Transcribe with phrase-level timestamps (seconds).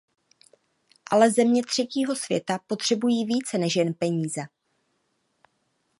[1.11, 4.41] Ale země třetího světa potřebují více než jen peníze.